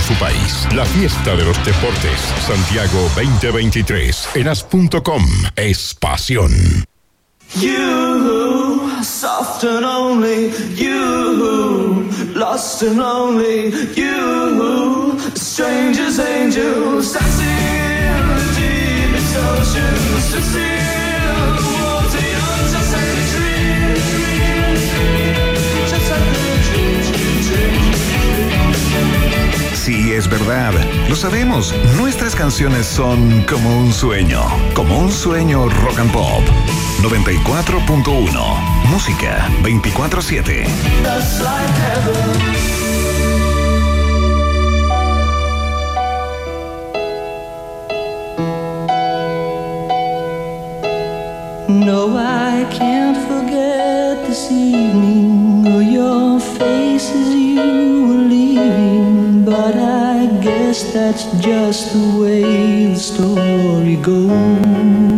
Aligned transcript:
su 0.00 0.14
país. 0.14 0.66
La 0.74 0.84
fiesta 0.84 1.34
de 1.36 1.44
los 1.44 1.64
deportes. 1.64 2.20
Santiago 2.46 3.10
2023. 3.16 4.28
En 4.34 4.48
as.com 4.48 5.24
es 5.56 5.94
pasión. 5.94 6.52
Stranger's 15.54 16.18
angel, 16.18 17.02
sexy 17.02 17.44
in 17.44 18.28
the 18.28 18.44
deepest 18.56 19.36
ocean, 19.36 20.73
es 30.16 30.28
verdad. 30.28 30.72
Lo 31.08 31.16
sabemos. 31.16 31.74
Nuestras 31.96 32.36
canciones 32.36 32.86
son 32.86 33.42
como 33.42 33.80
un 33.80 33.92
sueño. 33.92 34.42
Como 34.74 34.98
un 34.98 35.10
sueño 35.10 35.68
rock 35.68 35.98
and 35.98 36.12
pop. 36.12 36.42
94.1. 37.02 38.88
Música 38.90 39.48
24-7. 39.62 40.66
That's 41.02 41.40
like 41.40 41.74
heaven. 41.80 42.14
No, 51.68 52.16
I 52.16 52.66
can't 52.70 53.16
forget 53.26 54.26
this 54.26 54.50
evening 54.50 55.33
guess 60.74 60.92
that's 60.92 61.24
just 61.40 61.92
the 61.92 62.20
way 62.20 62.86
the 62.86 62.96
story 62.96 63.94
goes. 63.94 65.13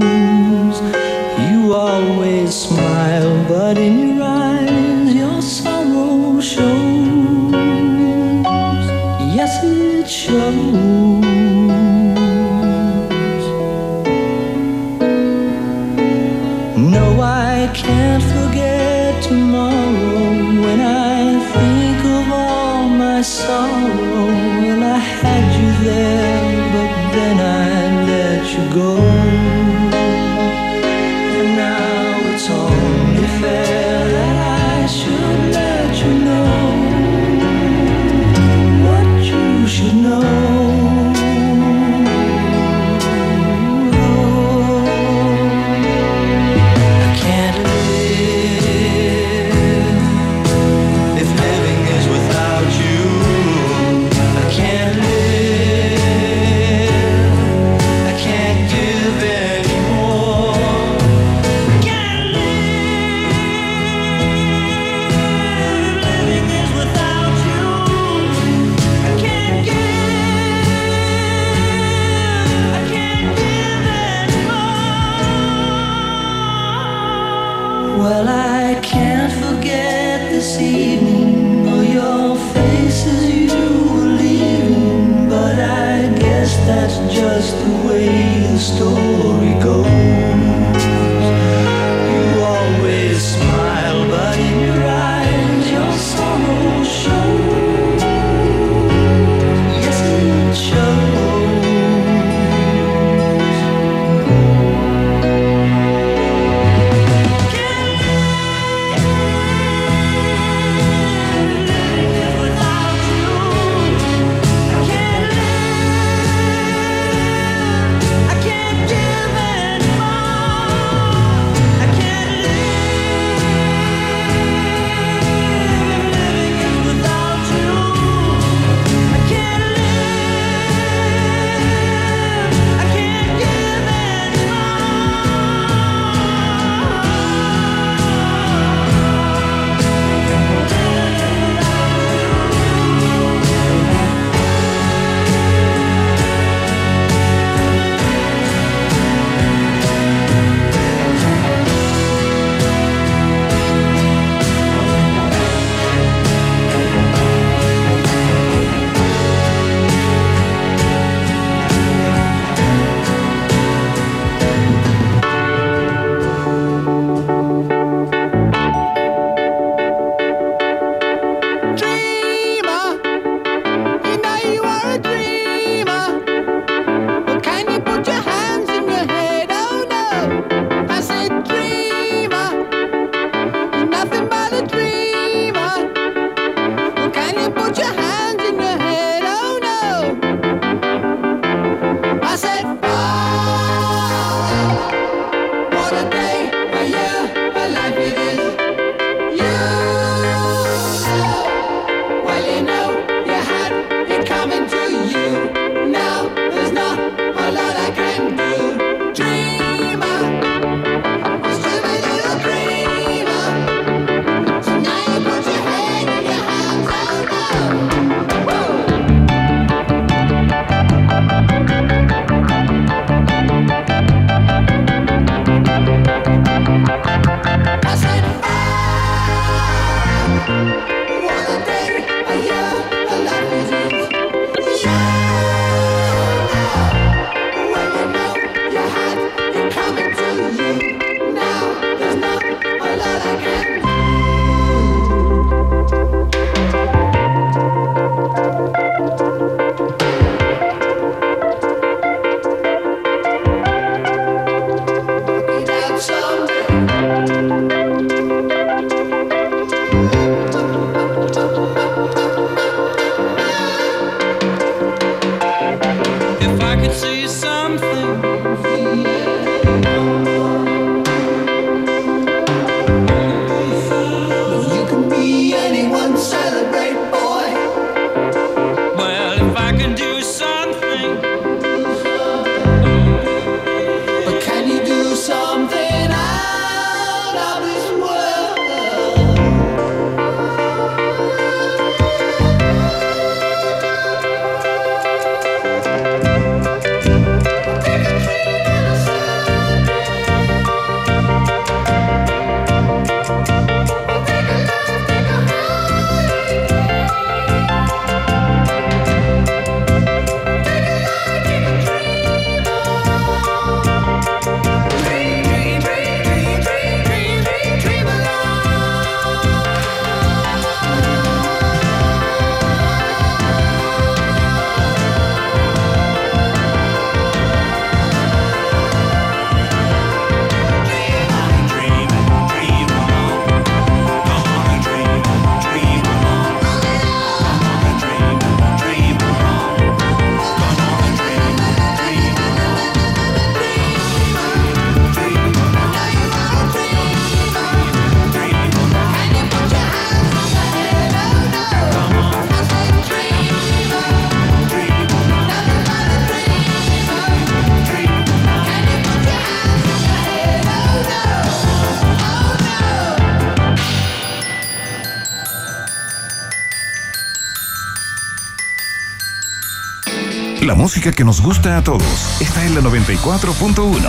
Música 370.87 371.11
que 371.11 371.25
nos 371.25 371.41
gusta 371.41 371.77
a 371.77 371.83
todos 371.83 372.41
está 372.41 372.65
en 372.65 372.77
la 372.77 372.81
94.1. 372.81 374.01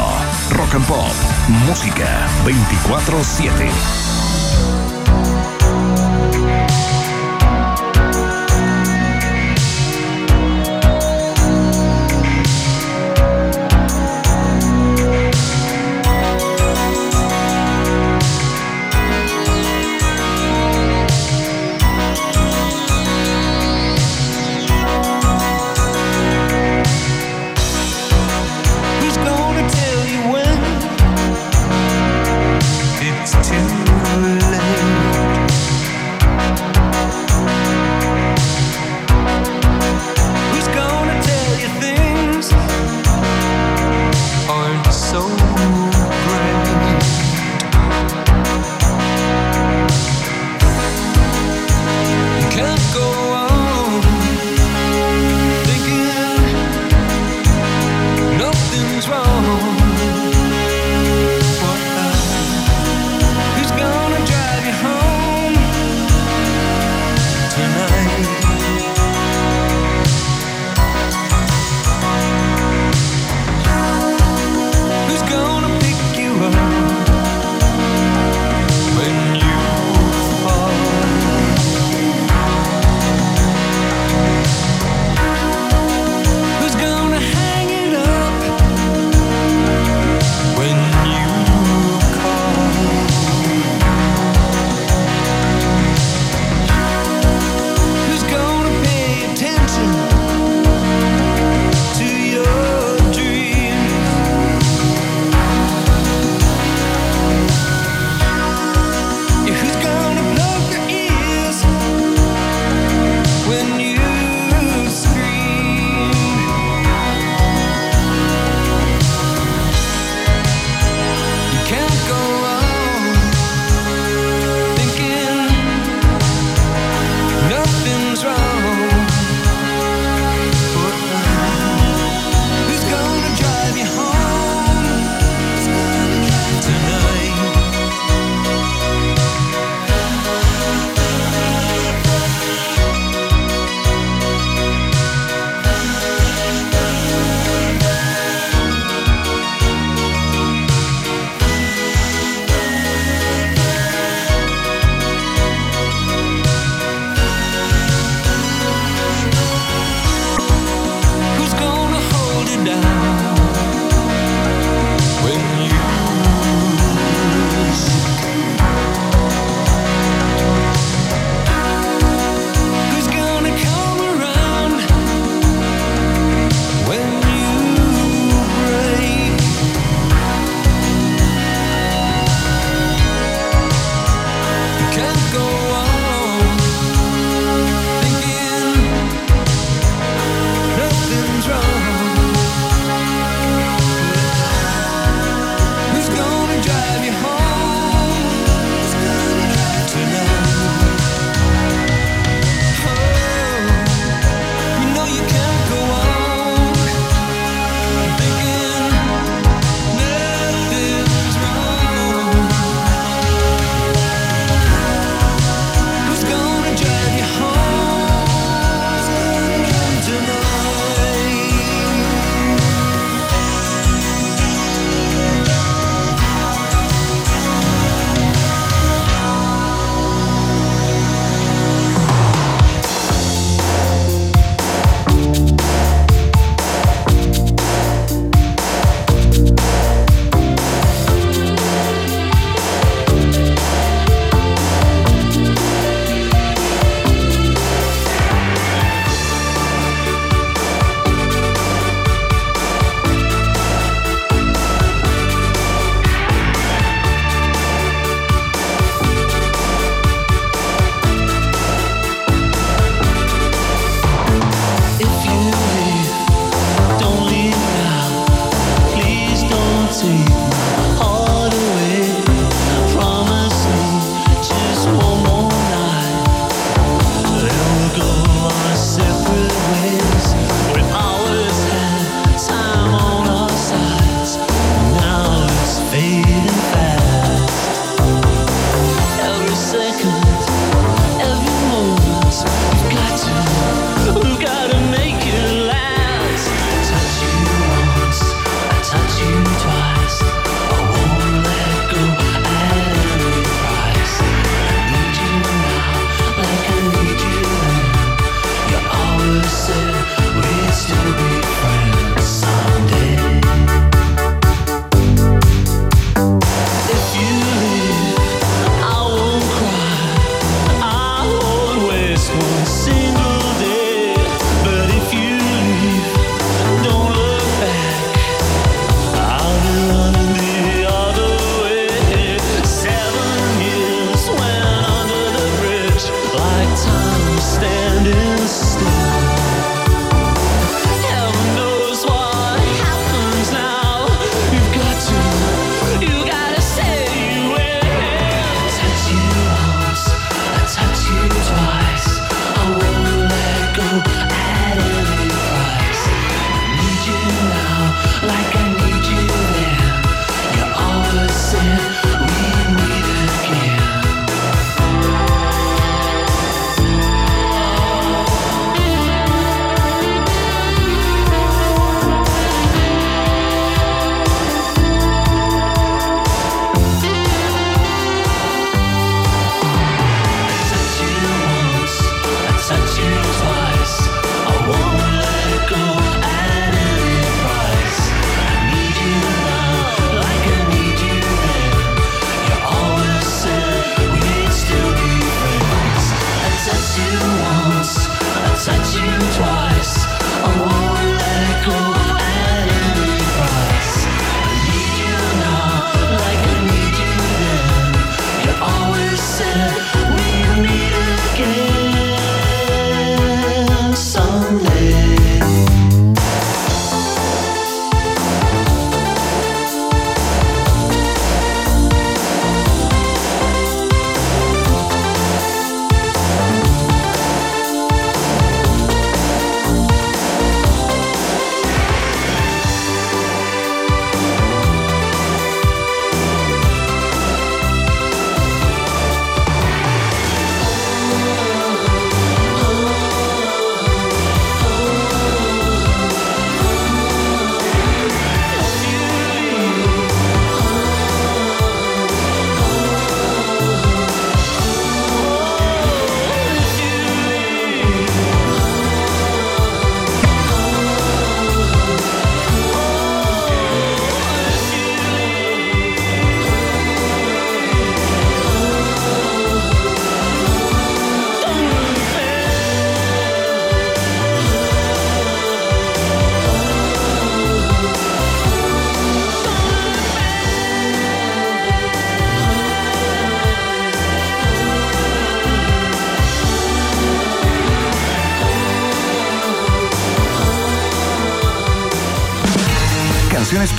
Rock 0.51 0.75
and 0.75 0.85
Pop. 0.85 1.11
Música 1.65 2.27
24-7. 2.45 4.36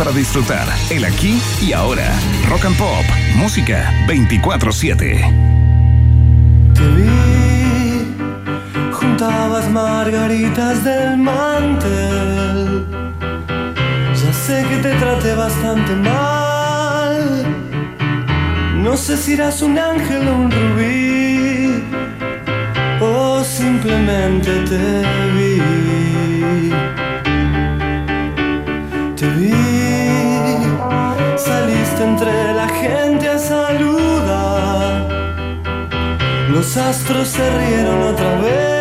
para 0.09 0.17
disfrutar 0.17 0.67
el 0.91 1.05
aquí 1.05 1.39
y 1.61 1.73
ahora. 1.73 2.09
Rock 2.49 2.65
and 2.67 2.77
Pop, 2.79 3.05
música 3.37 3.93
24-7. 4.07 4.95
Te 6.75 6.89
vi, 6.97 8.07
juntabas 8.93 9.69
margaritas 9.71 10.83
del 10.85 11.19
mantel. 11.19 12.87
Ya 14.15 14.33
sé 14.33 14.65
que 14.69 14.77
te 14.79 14.95
traté 14.95 15.35
bastante 15.35 15.95
mal. 15.95 17.45
No 18.77 18.97
sé 18.97 19.17
si 19.17 19.35
eras 19.35 19.61
un 19.63 19.79
ángel 19.79 20.27
o 20.29 20.35
un 20.37 20.51
rubí. 20.51 21.85
O 23.01 23.45
simplemente 23.45 24.51
te 24.71 25.03
vi 25.35 25.59
saliste 31.59 32.03
entre 32.05 32.55
la 32.55 32.69
gente 32.69 33.29
a 33.29 33.39
saludar. 33.39 35.09
Los 36.51 36.77
astros 36.77 37.29
se 37.29 37.51
rieron 37.59 38.03
otra 38.03 38.41
vez. 38.41 38.78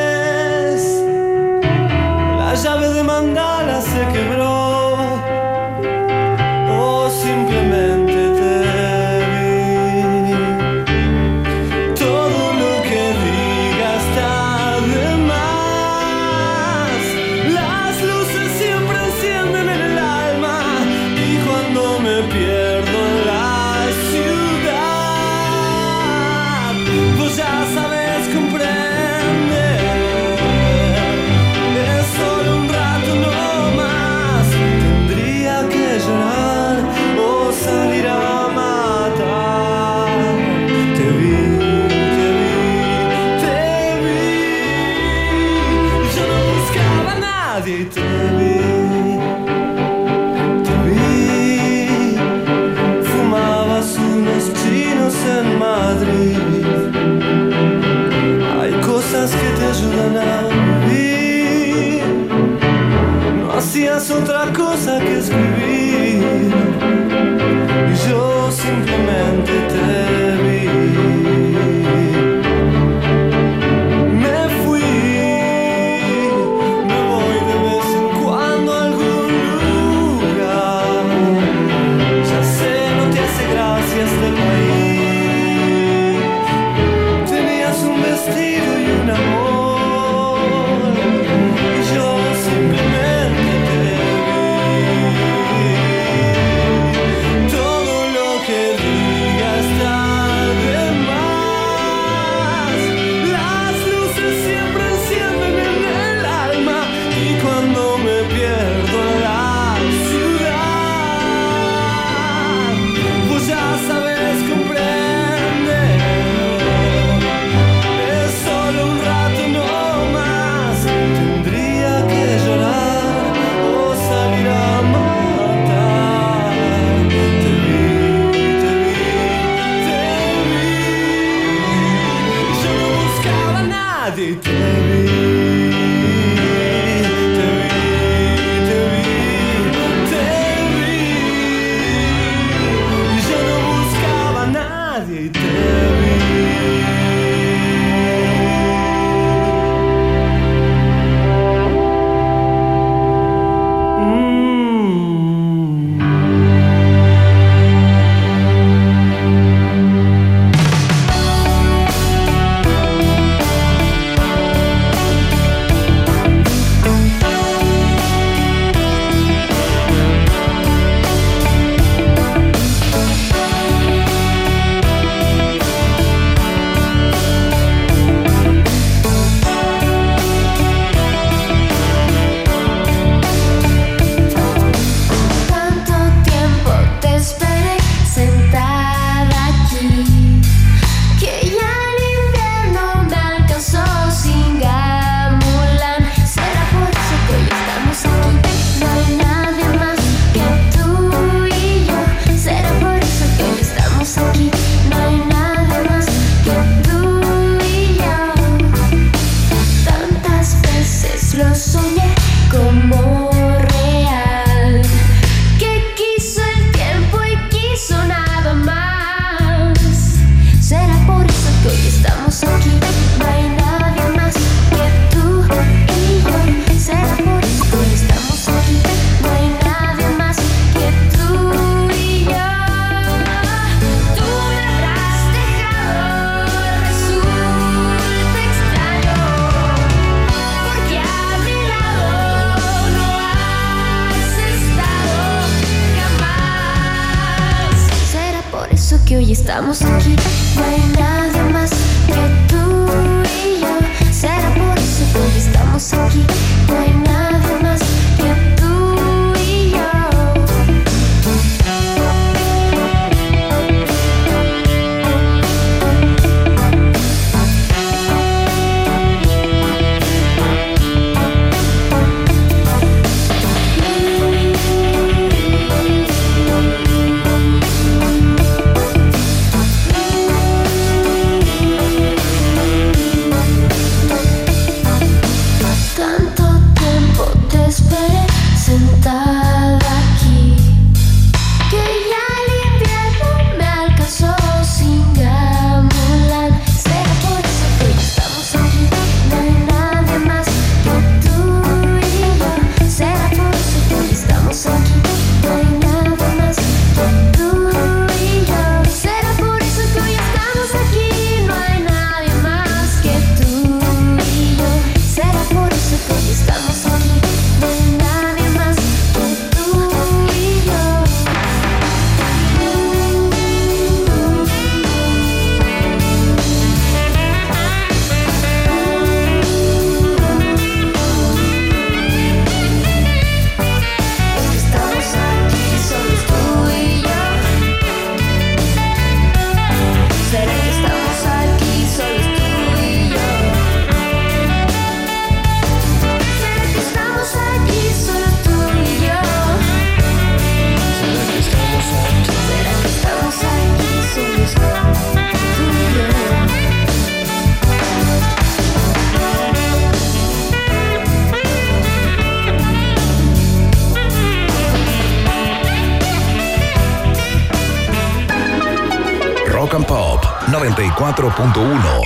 94.1. 371.08 372.04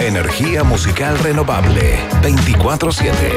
Energía 0.00 0.64
musical 0.64 1.18
renovable 1.18 1.98
24/7. 2.22 3.35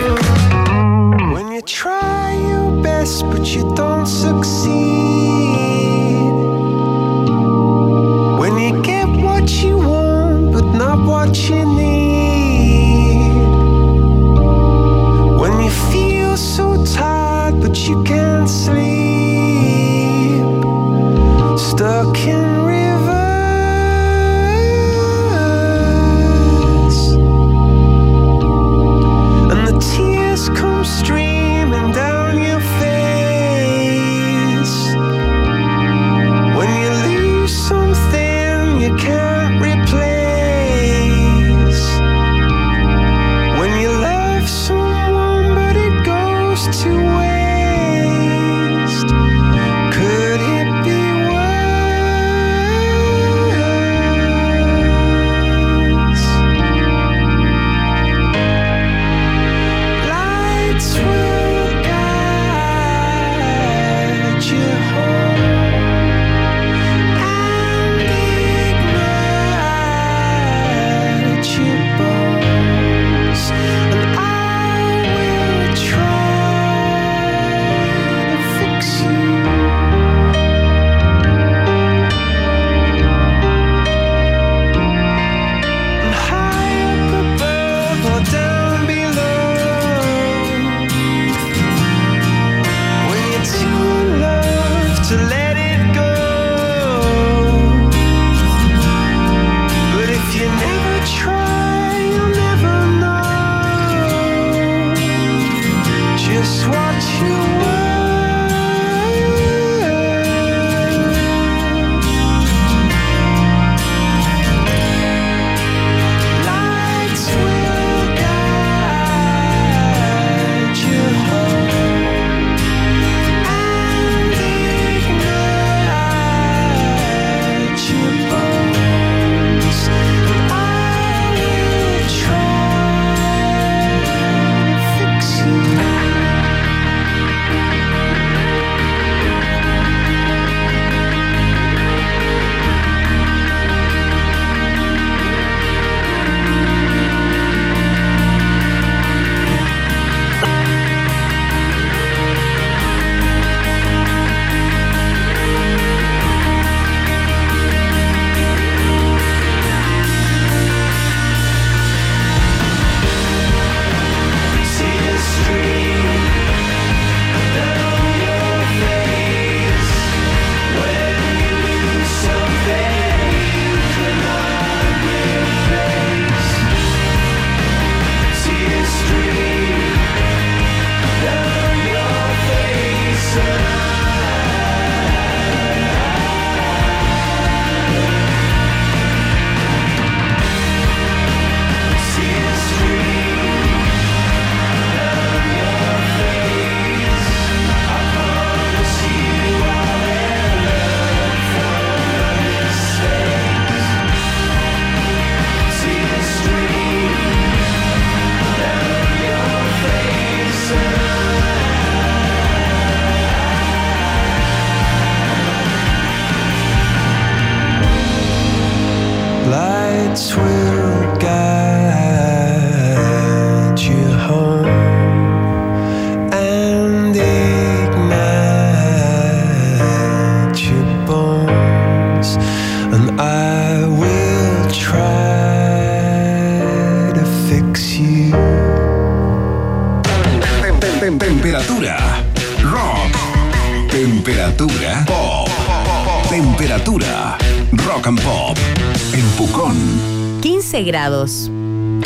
15 250.80 250.84
grados, 250.92 251.52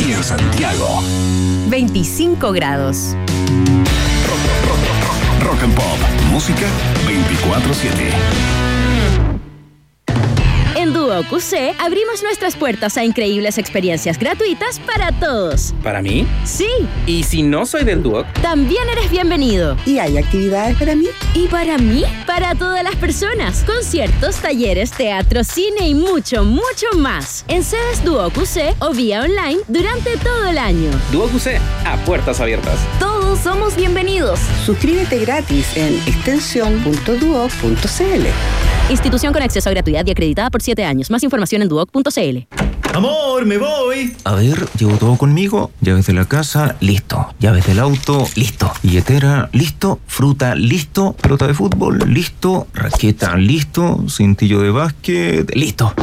y 0.04 0.14
en 0.14 0.24
Santiago. 0.24 0.88
25 1.70 2.52
grados. 2.54 3.16
Rock 5.44 5.64
and 5.64 5.76
pop. 5.76 6.00
Música 6.32 6.66
24-7. 7.06 8.14
En 10.76 10.92
Duo 10.92 11.22
QC 11.30 11.76
abrimos 11.80 12.24
nuestras 12.24 12.56
puertas 12.56 12.98
a 12.98 13.06
increíbles 13.06 13.60
experiencias 13.60 14.18
gratuitas 14.18 14.80
para 14.80 15.12
todos. 15.12 15.74
¿Para 15.84 16.02
mí? 16.02 16.26
Sí, 16.44 16.68
¿Y 17.06 17.24
si 17.24 17.44
no 17.44 17.66
soy 17.68 17.84
del 17.84 18.02
Duoc? 18.02 18.26
también 18.42 18.90
eres 18.90 19.10
bienvenido. 19.12 19.78
¿Y 19.86 20.00
hay 20.00 20.18
actividades 20.18 20.76
para 20.78 20.96
mí? 20.96 21.06
¿Y 21.36 21.48
para 21.48 21.78
mí? 21.78 22.04
Para 22.34 22.56
todas 22.56 22.84
las 22.84 22.96
personas. 22.96 23.63
Conciertos, 23.63 24.38
talleres, 24.38 24.89
teatro, 24.89 25.43
cine 25.43 25.88
y 25.88 25.93
mucho, 25.93 26.43
mucho 26.43 26.88
más. 26.98 27.46
En 27.48 27.63
sedes 27.63 28.04
Duo 28.04 28.32
QC 28.32 28.76
o 28.80 28.91
vía 28.91 29.22
online 29.22 29.60
durante 29.67 30.17
todo 30.17 30.48
el 30.48 30.58
año. 30.58 30.89
UC, 31.13 31.62
a 31.86 31.96
puertas 32.08 32.39
abiertas. 32.39 32.80
Todos 33.00 33.38
somos 33.38 33.76
bienvenidos. 33.76 34.39
Suscríbete 34.65 35.19
gratis 35.19 35.78
en 35.78 35.93
extensión.duo.cl. 36.08 38.26
Institución 38.89 39.32
con 39.32 39.43
acceso 39.43 39.69
a 39.69 39.74
gratuidad 39.74 40.04
y 40.08 40.10
acreditada 40.10 40.50
por 40.50 40.63
7 40.63 40.84
años. 40.84 41.12
Más 41.12 41.22
información 41.22 41.62
en 41.62 41.69
duoc.cl. 41.69 42.48
Me 43.34 43.58
voy. 43.58 44.15
A 44.26 44.36
ver, 44.36 44.69
llevo 44.78 44.96
todo 44.98 45.17
conmigo. 45.17 45.72
Llaves 45.82 46.06
de 46.06 46.13
la 46.13 46.26
casa, 46.26 46.76
listo. 46.80 47.34
Llaves 47.39 47.65
del 47.65 47.80
auto, 47.80 48.26
listo. 48.36 48.72
Billetera, 48.84 49.50
listo. 49.52 50.00
Fruta, 50.06 50.54
listo. 50.54 51.13
Pelota 51.13 51.48
de 51.48 51.56
fútbol, 51.56 52.00
listo. 52.08 52.67
Raqueta, 52.74 53.36
listo. 53.36 54.06
Cintillo 54.08 54.62
de 54.62 54.69
básquet, 54.69 55.54
listo. 55.56 55.93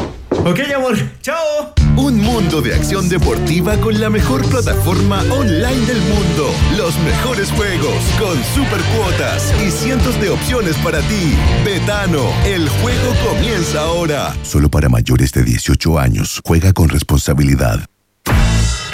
Ok, 0.44 0.60
amor. 0.74 0.96
Chao. 1.20 1.74
Un 1.96 2.16
mundo 2.18 2.62
de 2.62 2.74
acción 2.74 3.08
deportiva 3.10 3.76
con 3.76 4.00
la 4.00 4.08
mejor 4.08 4.42
plataforma 4.48 5.20
online 5.30 5.86
del 5.86 6.00
mundo. 6.00 6.50
Los 6.78 6.98
mejores 7.00 7.50
juegos 7.52 7.94
con 8.18 8.42
super 8.54 8.80
cuotas 8.96 9.52
y 9.62 9.70
cientos 9.70 10.18
de 10.18 10.30
opciones 10.30 10.76
para 10.78 11.00
ti. 11.00 11.34
Betano, 11.62 12.22
el 12.46 12.68
juego 12.68 13.12
comienza 13.28 13.82
ahora. 13.82 14.34
Solo 14.42 14.70
para 14.70 14.88
mayores 14.88 15.30
de 15.32 15.42
18 15.42 15.98
años. 15.98 16.40
Juega 16.42 16.72
con 16.72 16.88
responsabilidad. 16.88 17.84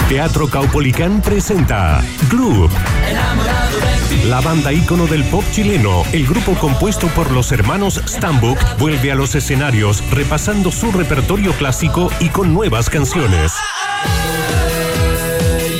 Teatro 0.08 0.46
Caupolicán 0.48 1.20
presenta 1.20 2.00
Club. 2.28 2.70
La 4.26 4.40
banda 4.40 4.72
ícono 4.72 5.08
del 5.08 5.24
pop 5.24 5.42
chileno, 5.50 6.04
el 6.12 6.24
grupo 6.28 6.54
compuesto 6.54 7.08
por 7.08 7.32
los 7.32 7.50
hermanos 7.50 8.00
Stambuk, 8.06 8.56
vuelve 8.78 9.10
a 9.10 9.16
los 9.16 9.34
escenarios 9.34 10.08
repasando 10.12 10.70
su 10.70 10.92
repertorio 10.92 11.52
clásico 11.54 12.08
y 12.20 12.28
con 12.28 12.54
nuevas 12.54 12.88
canciones. 12.88 13.52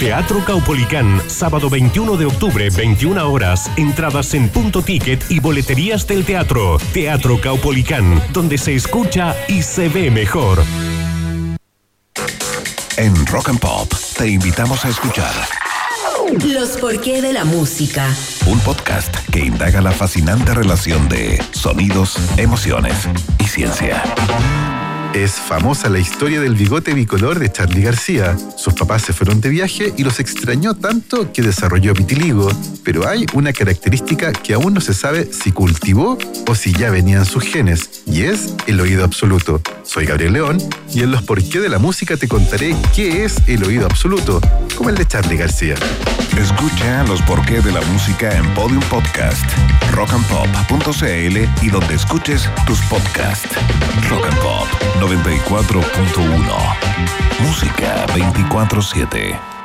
Teatro 0.01 0.45
Caupolicán, 0.45 1.23
sábado 1.29 1.71
21 1.71 2.17
de 2.17 2.27
octubre, 2.27 2.69
21 2.71 3.31
horas. 3.31 3.71
Entradas 3.77 4.35
en 4.35 4.49
punto 4.49 4.83
ticket 4.83 5.25
y 5.31 5.39
boleterías 5.39 6.05
del 6.07 6.25
teatro. 6.25 6.79
Teatro 6.93 7.41
Caupolicán, 7.41 8.21
donde 8.33 8.59
se 8.59 8.75
escucha 8.75 9.37
y 9.47 9.63
se 9.63 9.89
ve 9.89 10.11
mejor. 10.11 10.65
En 12.99 13.27
Rock 13.27 13.51
and 13.51 13.61
Pop 13.61 14.06
te 14.17 14.29
invitamos 14.29 14.85
a 14.85 14.89
escuchar 14.89 15.33
Los 16.45 16.77
porqué 16.79 17.21
de 17.21 17.33
la 17.33 17.45
música. 17.45 18.07
un 18.47 18.59
podcast 18.61 19.15
que 19.31 19.41
indaga 19.41 19.81
la 19.81 19.93
fascinante 19.93 20.55
relación 20.55 21.09
de 21.09 21.43
sonidos, 21.53 22.17
emociones 22.37 23.09
y 23.39 23.45
ciencia. 23.45 24.03
Es 25.17 25.33
famosa 25.33 25.89
la 25.89 25.99
historia 25.99 26.43
del 26.43 26.57
bigote 26.57 26.93
bicolor 26.93 27.39
de 27.39 27.51
Charlie 27.51 27.81
García. 27.81 28.37
Sus 28.59 28.75
papás 28.75 29.01
se 29.01 29.15
fueron 29.15 29.41
de 29.41 29.49
viaje 29.49 29.95
y 29.97 30.05
los 30.05 30.21
extrañó 30.21 30.75
tanto 30.75 31.33
que 31.33 31.41
desarrolló 31.41 31.95
vitiligo. 31.95 32.51
Pero 32.85 33.09
hay 33.09 33.25
una 33.33 33.55
característica 33.55 34.31
que 34.35 34.53
aún 34.53 34.75
no 34.75 34.83
se 34.83 34.93
sabe 34.93 35.33
si 35.33 35.53
cultivó 35.53 36.19
o 36.47 36.55
si 36.55 36.75
ya 36.75 36.91
venían 36.91 37.25
sus 37.25 37.45
genes, 37.45 38.03
y 38.05 38.25
es 38.25 38.55
el 38.67 38.79
oído 38.79 39.05
absoluto. 39.05 39.63
Soy 39.85 40.05
Gabriel 40.05 40.35
León 40.35 40.59
y 40.93 41.01
en 41.01 41.11
los 41.11 41.23
por 41.23 41.43
qué 41.43 41.61
de 41.61 41.71
la 41.71 41.79
música 41.79 42.19
te 42.19 42.29
contaré 42.29 42.77
qué 42.95 43.25
es 43.25 43.37
el 43.47 43.65
oído 43.65 43.87
absoluto, 43.87 44.43
como 44.77 44.91
el 44.91 44.97
de 44.97 45.07
Charlie 45.07 45.39
García. 45.39 45.77
Escucha 46.39 47.05
los 47.05 47.23
porqué 47.23 47.63
de 47.63 47.73
la 47.73 47.81
música 47.81 48.37
en 48.37 48.45
Podium 48.53 48.83
Podcast, 48.91 49.47
rockandpop.cl 49.93 51.65
y 51.65 51.71
donde 51.71 51.95
escuches 51.95 52.51
tus 52.67 52.79
podcasts. 52.83 53.57
Rock 54.11 54.27
and 54.27 54.39
Pop 54.41 54.69
94.1. 55.07 57.41
Música 57.41 58.07
24-7. 58.09 59.56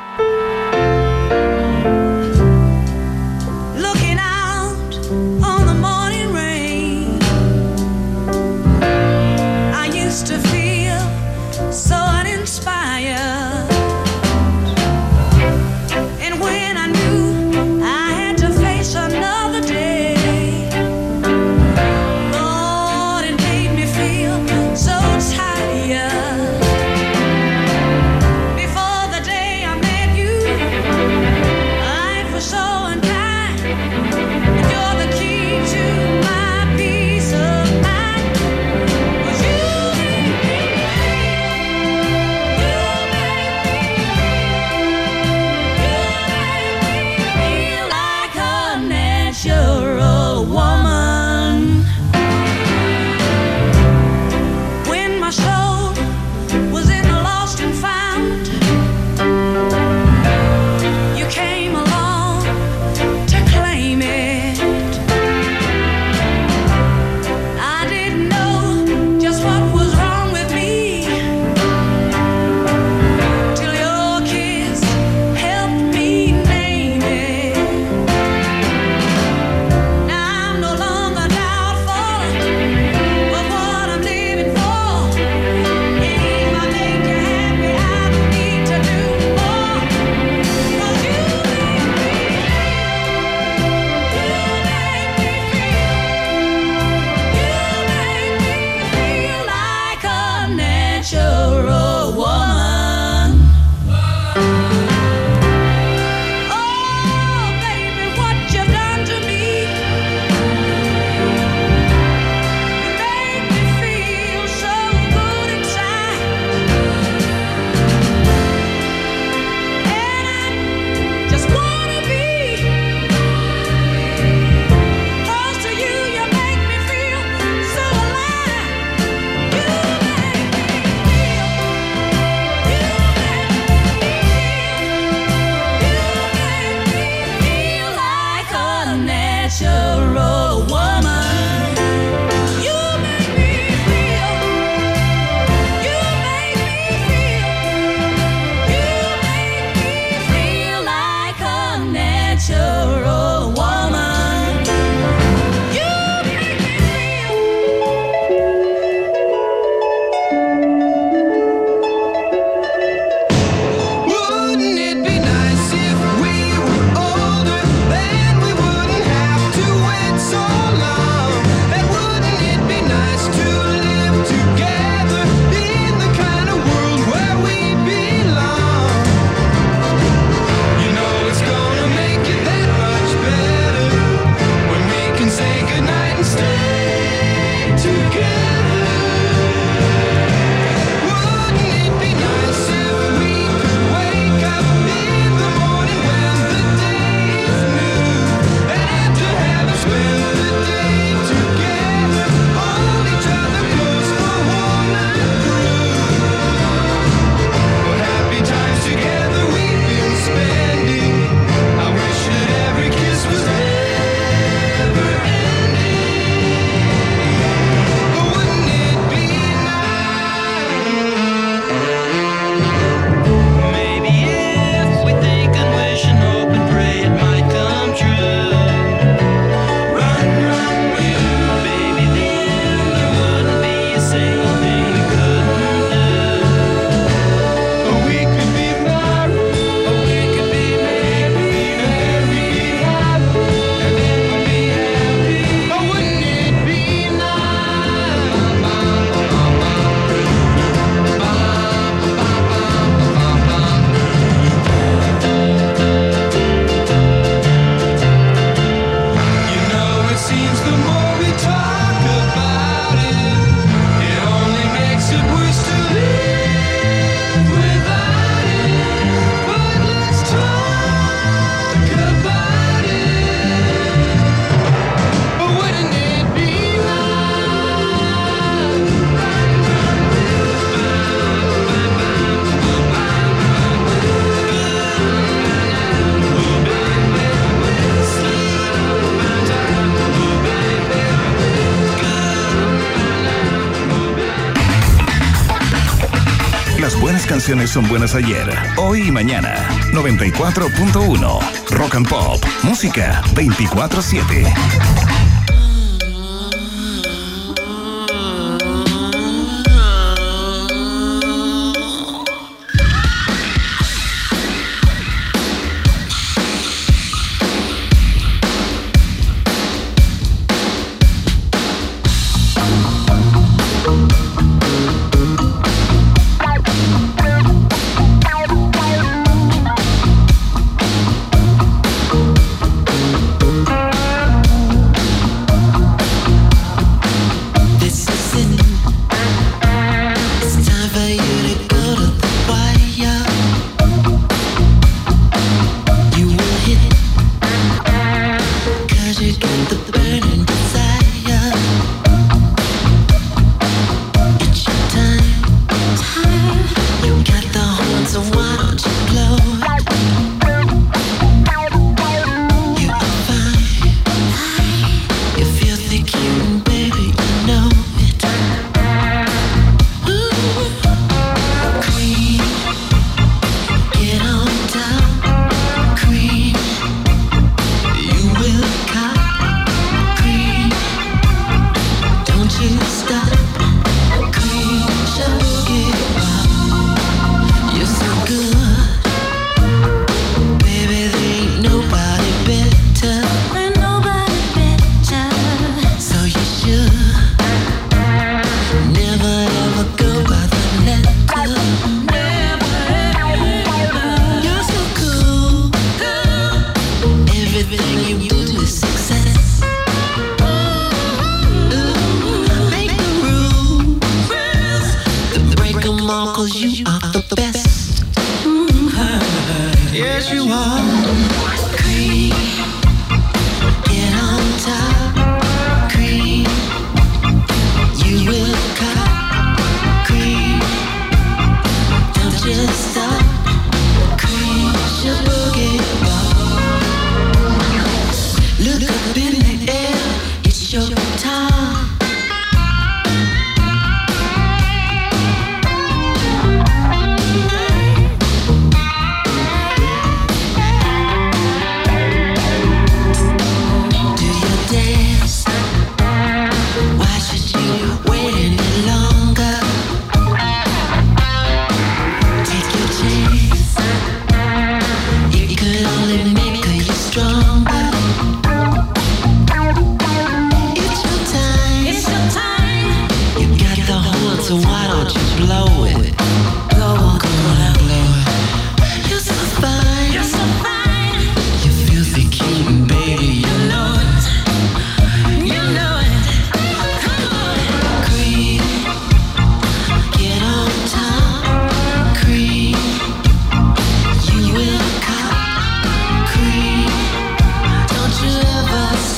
canciones 297.42 297.70
son 297.70 297.88
buenas 297.88 298.14
ayer, 298.14 298.48
hoy 298.76 299.08
y 299.08 299.10
mañana. 299.10 299.68
94.1 299.92 301.40
Rock 301.70 301.94
and 301.96 302.08
Pop, 302.08 302.40
música 302.62 303.20
24-7. 303.34 305.31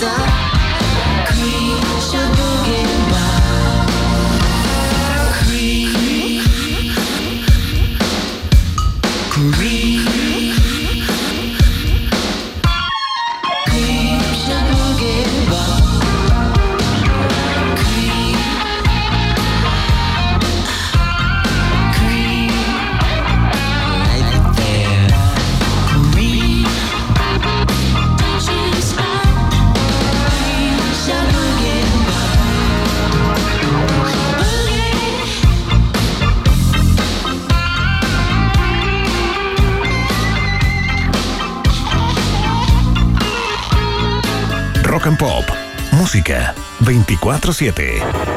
sun 0.05 0.44
447 47.45 48.34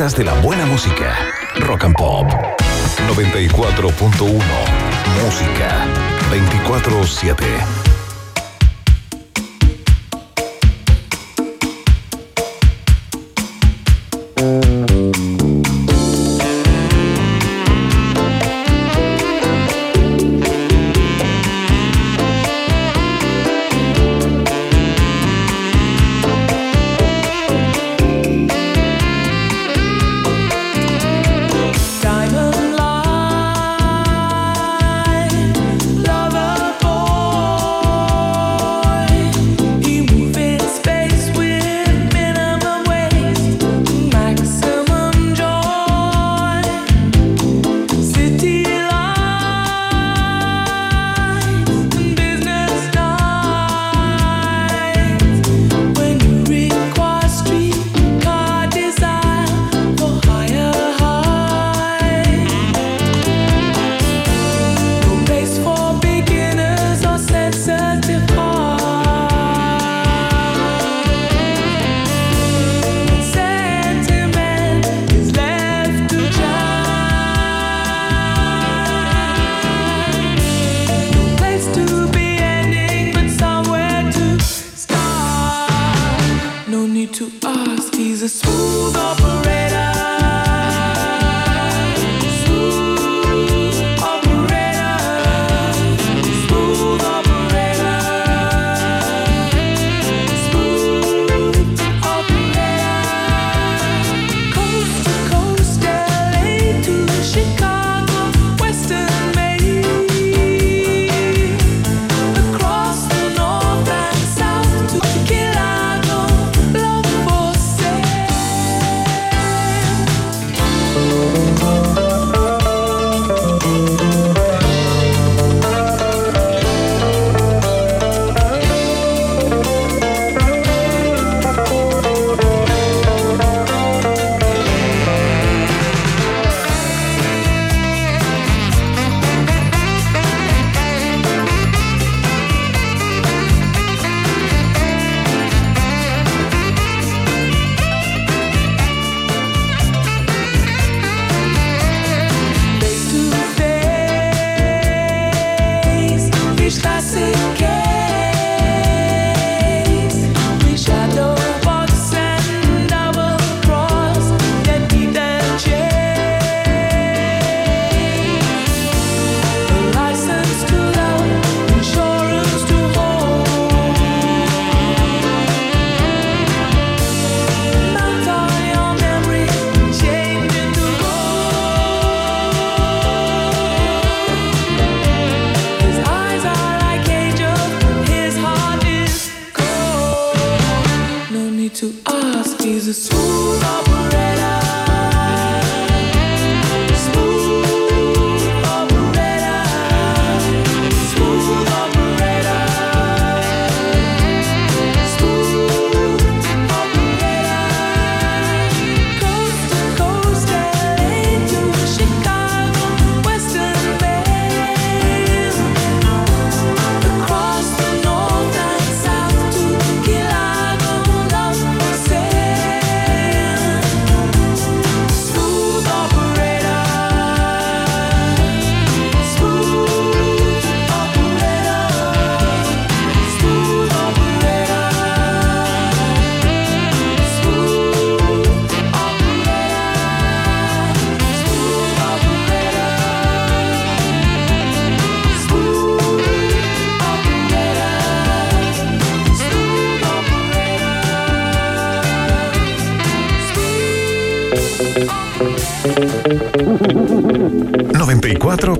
de 0.00 0.24
la 0.24 0.32
buena 0.40 0.64
música. 0.64 1.14
Rock 1.56 1.84
and 1.84 1.94
Pop 1.94 2.26
94.1. 2.26 4.42
Música 5.22 5.86
24-7. 6.30 7.89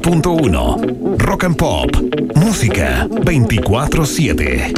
92.1. 0.03 1.26
Rock 1.26 1.44
and 1.44 1.57
Pop. 1.57 1.90
Música 2.34 3.07
24-7. 3.09 4.72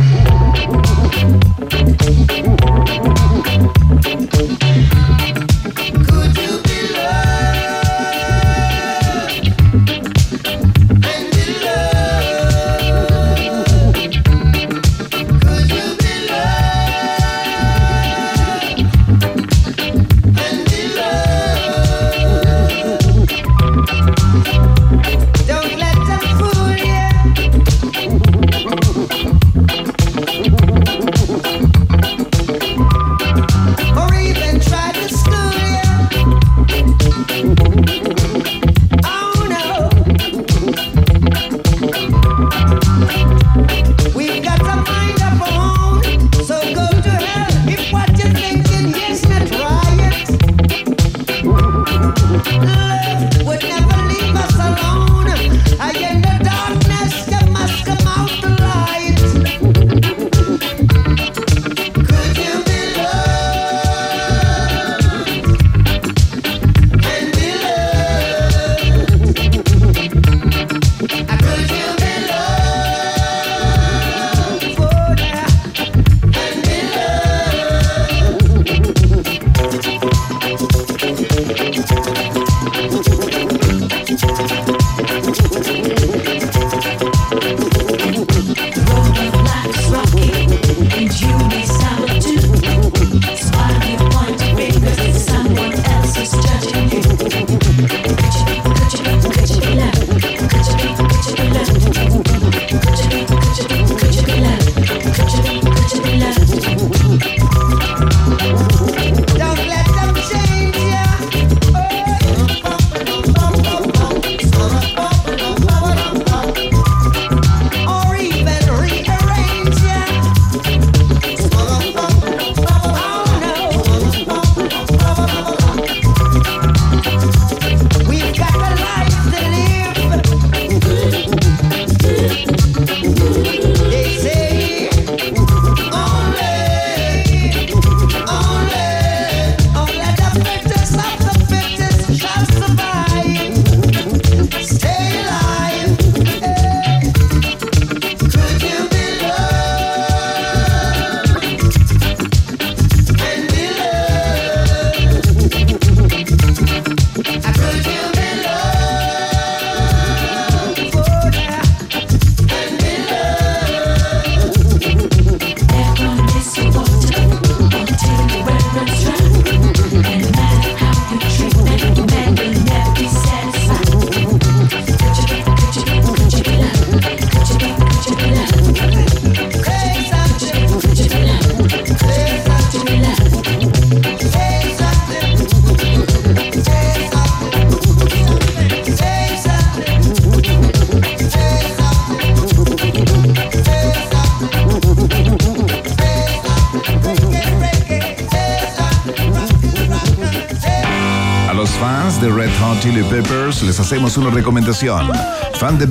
Chili 202.83 203.05
Peppers, 203.05 203.63
les 203.63 203.79
hacemos 203.79 204.17
una 204.17 204.31
recomendación. 204.31 205.09
Fan 205.55 205.79
de 205.79 205.87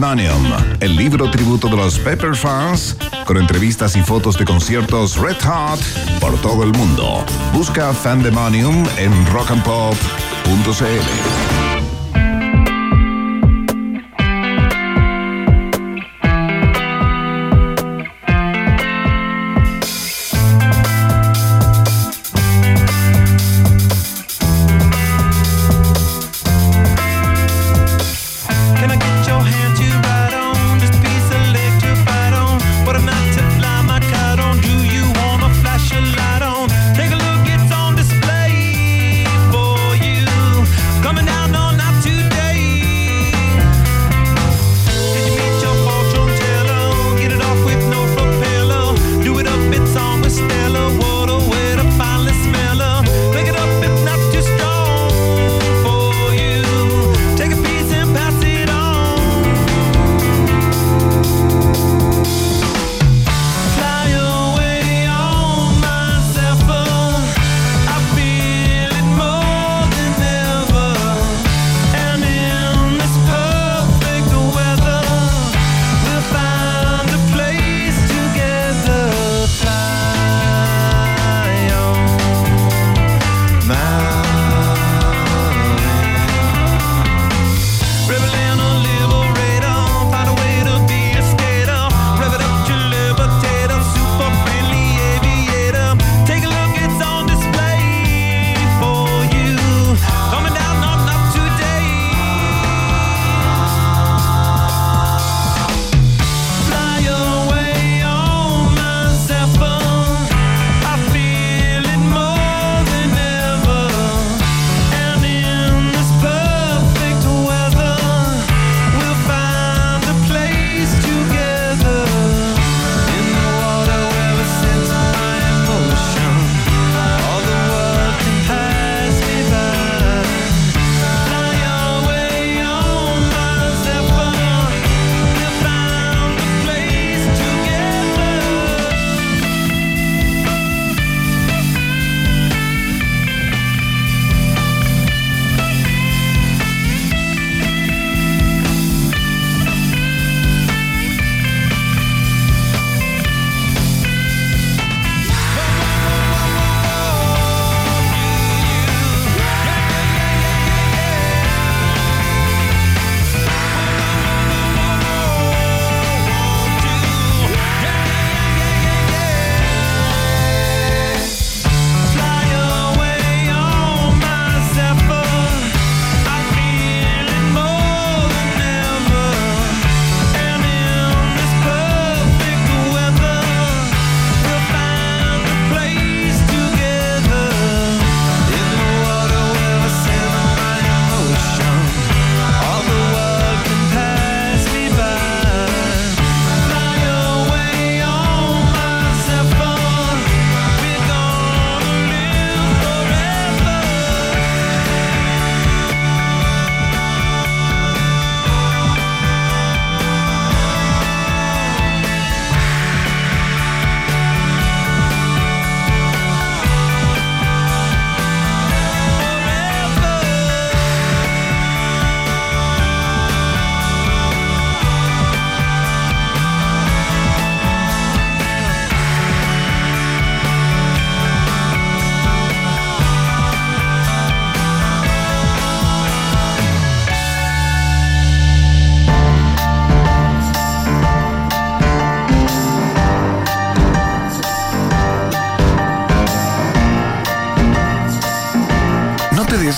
el 0.81 0.97
libro 0.97 1.31
tributo 1.31 1.69
de 1.69 1.77
los 1.77 1.97
Pepper 1.97 2.35
fans, 2.35 2.97
con 3.25 3.37
entrevistas 3.37 3.95
y 3.95 4.01
fotos 4.01 4.37
de 4.37 4.43
conciertos 4.43 5.15
Red 5.15 5.37
Hot 5.41 5.79
por 6.19 6.37
todo 6.41 6.63
el 6.63 6.73
mundo. 6.73 7.23
Busca 7.53 7.93
Fan 7.93 8.21
de 8.21 8.31
en 8.97 9.25
rockandpop.cl. 9.27 11.60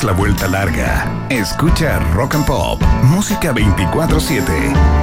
la 0.04 0.12
vuelta 0.12 0.47
larga. 0.47 1.28
Escucha 1.30 1.99
Rock 2.14 2.36
and 2.36 2.45
Pop, 2.45 2.82
música 3.04 3.54
24-7. 3.54 5.03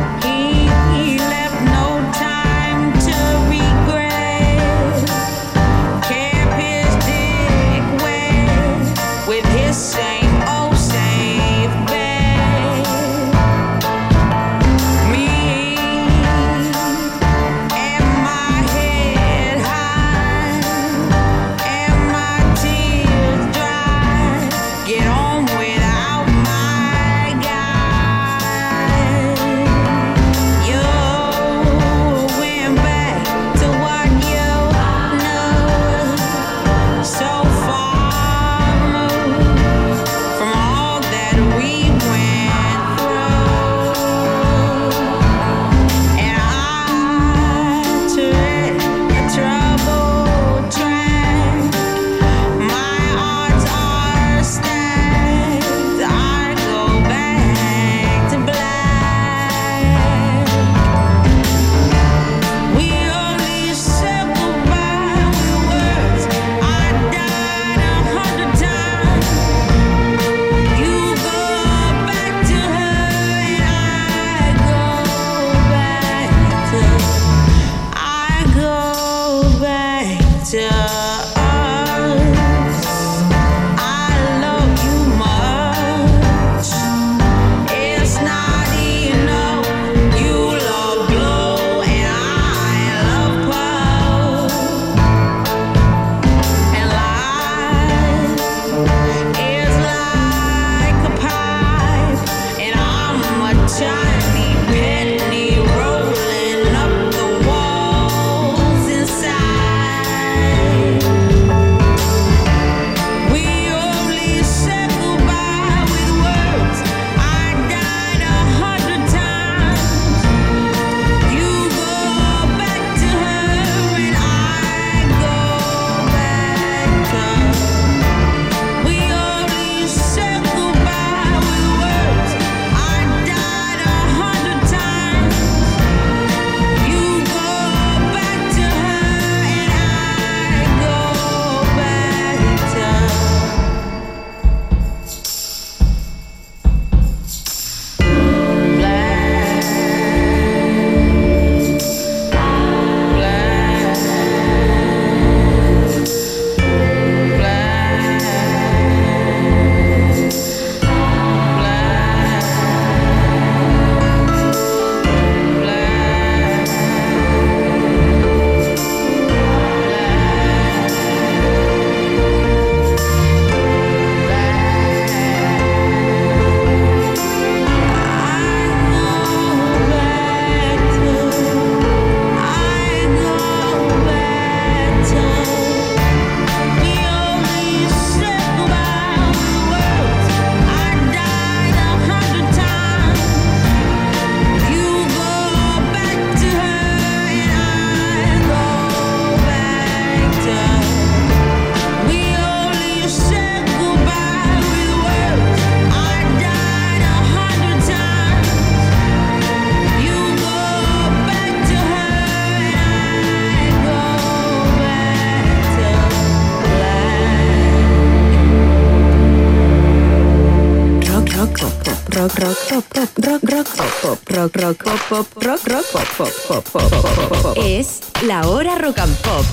Rock 228.91 228.99
and 228.99 229.17
pop. 229.23 229.45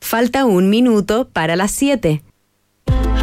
Falta 0.00 0.44
un 0.44 0.68
minuto 0.68 1.28
para 1.32 1.56
las 1.56 1.70
7. 1.70 2.22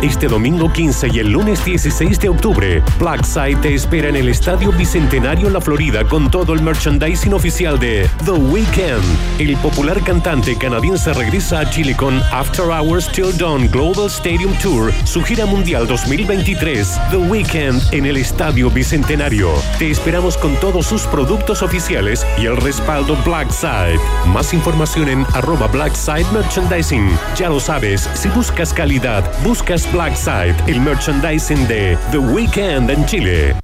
Este 0.02 0.28
domingo 0.28 0.74
15 0.74 1.10
y 1.14 1.20
el 1.20 1.32
lunes 1.32 1.64
16 1.64 2.20
de 2.20 2.30
octubre, 2.30 2.84
Blackside 2.98 3.62
te 3.62 3.76
espera 3.76 4.10
en 4.10 4.16
el 4.16 4.30
Estadio 4.30 4.72
Bicentenario 4.72 5.48
La 5.52 5.62
Florida 5.62 6.04
con 6.06 6.32
todo 6.32 6.56
el 6.56 6.64
merchandising 6.64 7.36
oficial 7.36 7.78
de 7.78 8.10
The 8.26 8.32
Weeknd. 8.32 9.04
El 9.38 9.56
popular 9.58 10.02
cantante 10.02 10.58
canadiense 10.58 11.14
regresa 11.14 11.60
a 11.60 11.70
Chile 11.70 11.96
con 11.96 12.20
After 12.32 12.66
Hours 12.66 13.12
Till 13.12 13.38
Dawn 13.38 13.70
Global 13.70 14.08
Stadium 14.08 14.54
Tour, 14.56 14.92
su 15.04 15.22
gira 15.22 15.46
mundial 15.46 15.86
2023. 15.86 17.00
The 17.12 17.18
Weeknd 17.18 17.94
en 17.94 18.08
el 18.08 18.18
Estadio 18.18 18.72
Bicentenario. 18.72 19.52
Te 19.78 19.92
esperamos 19.92 20.36
con 20.36 20.56
todos 20.56 20.88
sus 20.88 21.04
productos 21.04 21.62
oficiales 21.62 22.26
y 22.40 22.48
el 22.48 22.58
respaldo 22.58 23.16
Blackside. 23.24 24.00
Más 24.34 24.52
información 24.52 25.10
en 25.10 25.28
arroba 25.36 25.68
Blackside 25.68 26.26
Merchandising. 26.34 27.08
Ya 27.38 27.50
lo 27.50 27.60
sabes, 27.60 28.10
si 28.16 28.30
buscas 28.30 28.74
calidad, 28.74 29.24
buscas 29.44 29.91
Blackside, 29.92 30.56
el 30.68 30.80
merchandising 30.80 31.68
de 31.68 31.98
The 32.12 32.18
Weeknd 32.18 32.90
en 32.90 33.06
Chile. 33.06 33.56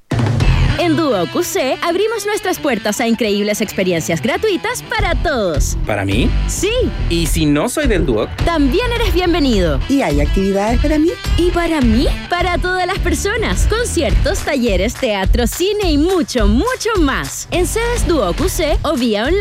En 0.80 0.96
Duo 0.96 1.26
QC 1.34 1.76
abrimos 1.82 2.26
nuestras 2.28 2.60
puertas 2.60 3.02
a 3.02 3.08
increíbles 3.08 3.62
experiencias 3.62 4.22
gratuitas 4.22 4.84
para 4.84 5.16
todos. 5.16 5.76
¿Para 5.88 6.06
mí? 6.06 6.30
Sí, 6.48 6.70
¿Y 7.10 7.26
si 7.26 7.48
no 7.48 7.68
soy 7.68 7.88
del 7.88 8.06
Duoc? 8.06 8.30
también 8.46 8.86
eres 8.94 9.12
bienvenido. 9.12 9.80
¿Y 9.90 10.02
hay 10.04 10.22
actividades 10.22 10.80
para 10.80 11.00
mí? 11.00 11.10
¿Y 11.38 11.50
para 11.50 11.82
mí? 11.82 12.06
Para 12.30 12.60
todas 12.60 12.86
las 12.86 13.00
personas. 13.00 13.66
Conciertos, 13.68 14.40
talleres, 14.40 14.94
teatro, 14.94 15.48
cine 15.48 15.92
y 15.92 15.98
mucho, 15.98 16.48
mucho 16.48 16.90
más. 17.02 17.48
En 17.52 17.66
sedes 17.66 18.08
Duo 18.08 18.32
QC 18.34 18.78
o 18.84 18.94
vía 18.96 19.24
online 19.24 19.36